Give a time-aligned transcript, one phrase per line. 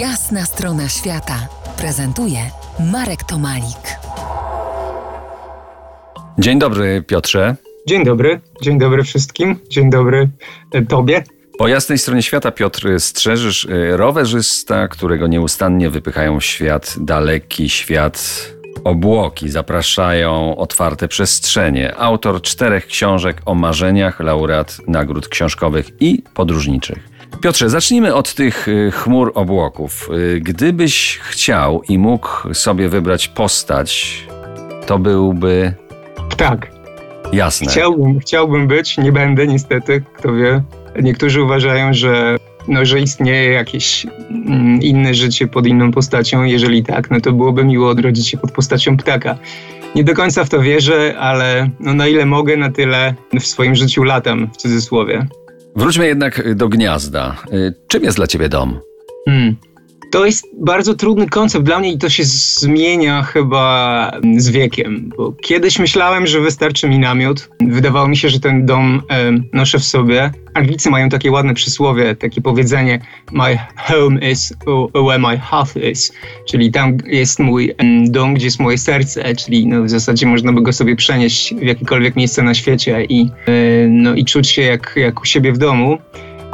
[0.00, 1.48] Jasna strona świata
[1.78, 2.38] prezentuje
[2.92, 3.98] Marek Tomalik.
[6.38, 7.56] Dzień dobry, Piotrze.
[7.88, 10.28] Dzień dobry, dzień dobry wszystkim, dzień dobry
[10.72, 11.24] e, Tobie.
[11.58, 18.48] Po jasnej stronie świata, Piotr, strzeżysz y, rowerzysta, którego nieustannie wypychają w świat daleki, świat
[18.84, 21.96] obłoki, zapraszają otwarte przestrzenie.
[21.96, 27.15] Autor czterech książek o marzeniach, laureat nagród książkowych i podróżniczych.
[27.40, 30.08] Piotrze, zacznijmy od tych y, chmur obłoków.
[30.36, 34.22] Y, gdybyś chciał i mógł sobie wybrać postać,
[34.86, 35.74] to byłby
[36.36, 36.70] Tak,
[37.32, 37.66] jasne.
[37.70, 40.62] chciałbym, chciałbym być, nie będę niestety, kto wie.
[41.02, 42.36] Niektórzy uważają, że,
[42.68, 46.42] no, że istnieje jakieś mm, inne życie pod inną postacią.
[46.44, 49.36] Jeżeli tak, no to byłoby miło odrodzić się pod postacią ptaka.
[49.94, 53.74] Nie do końca w to wierzę, ale no, na ile mogę, na tyle w swoim
[53.74, 55.26] życiu latam, w cudzysłowie.
[55.76, 57.36] Wróćmy jednak do gniazda.
[57.52, 58.80] Y, Czym jest dla ciebie dom?
[59.28, 59.56] Hmm.
[60.10, 65.10] To jest bardzo trudny koncept dla mnie i to się zmienia chyba z wiekiem.
[65.16, 67.48] Bo kiedyś myślałem, że wystarczy mi namiot.
[67.60, 70.30] Wydawało mi się, że ten dom e, noszę w sobie.
[70.54, 73.00] Anglicy mają takie ładne przysłowie, takie powiedzenie
[73.32, 74.54] My home is
[74.94, 76.12] where my heart is.
[76.48, 79.34] Czyli tam jest mój dom, gdzie jest moje serce.
[79.34, 83.30] Czyli no, w zasadzie można by go sobie przenieść w jakiekolwiek miejsce na świecie i,
[83.46, 85.98] e, no, i czuć się jak, jak u siebie w domu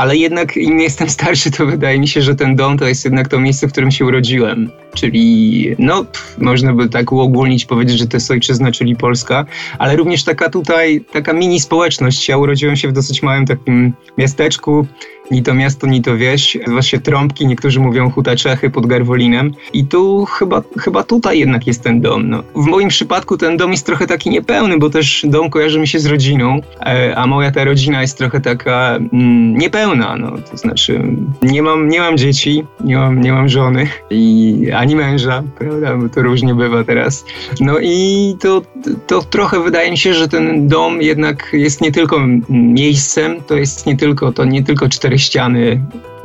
[0.00, 3.28] ale jednak im jestem starszy, to wydaje mi się, że ten dom to jest jednak
[3.28, 4.70] to miejsce, w którym się urodziłem.
[4.94, 9.46] Czyli, no, pff, można by tak uogólnić, powiedzieć, że to jest ojczyzna, czyli Polska,
[9.78, 12.28] ale również taka tutaj, taka mini społeczność.
[12.28, 14.86] Ja urodziłem się w dosyć małym takim miasteczku,
[15.30, 19.52] ni to miasto, ni to wieś, nazywa się Trąbki, niektórzy mówią Huta Czechy pod Garwolinem.
[19.72, 22.30] I tu chyba, chyba tutaj jednak jest ten dom.
[22.30, 22.42] No.
[22.54, 25.98] W moim przypadku ten dom jest trochę taki niepełny, bo też dom kojarzy mi się
[25.98, 30.16] z rodziną, e, a moja ta rodzina jest trochę taka mm, niepełna.
[30.16, 30.32] No.
[30.50, 31.02] To znaczy,
[31.42, 36.08] nie mam, nie mam dzieci, nie mam, nie mam żony i ani męża, prawda, bo
[36.08, 37.24] to różnie bywa teraz.
[37.60, 38.62] No i to,
[39.06, 43.86] to trochę wydaje mi się, że ten dom jednak jest nie tylko miejscem, to jest
[43.86, 45.80] nie tylko, to nie tylko cztery ściany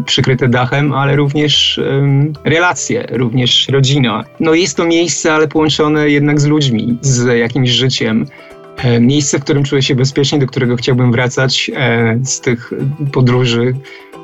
[0.06, 1.80] przykryte dachem, ale również
[2.44, 4.24] relacje, również rodzina.
[4.40, 8.26] No jest to miejsce, ale połączone jednak z ludźmi, z jakimś życiem.
[8.78, 12.74] E, Miejsce, w którym czuję się bezpiecznie, do którego chciałbym wracać e, z tych
[13.12, 13.74] podróży,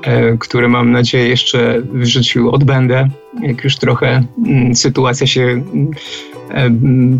[0.03, 3.09] e, które mam nadzieję jeszcze w życiu odbędę,
[3.41, 5.91] jak już trochę mm, sytuacja się mm,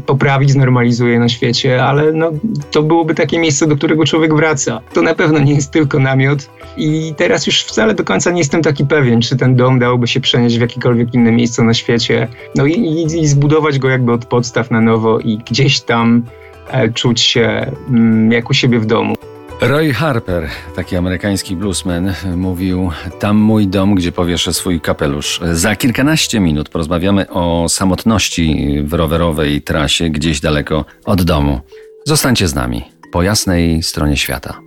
[0.05, 2.31] poprawi, znormalizuje na świecie, ale no,
[2.71, 4.81] to byłoby takie miejsce, do którego człowiek wraca.
[4.93, 8.61] To na pewno nie jest tylko namiot i teraz już wcale do końca nie jestem
[8.61, 12.65] taki pewien, czy ten dom dałoby się przenieść w jakiekolwiek inne miejsce na świecie, no
[12.65, 16.23] i, i, i zbudować go jakby od podstaw na nowo i gdzieś tam
[16.71, 19.15] e, czuć się mm, jak u siebie w domu.
[19.61, 25.39] Roy Harper, taki amerykański bluesman, mówił: Tam mój dom, gdzie powieszę swój kapelusz.
[25.53, 31.59] Za kilkanaście minut porozmawiamy o samotności w rowerowej trasie gdzieś daleko od domu.
[32.05, 34.59] Zostańcie z nami po jasnej stronie świata.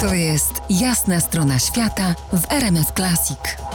[0.00, 3.71] To jest Jasna strona świata w RMS Classic.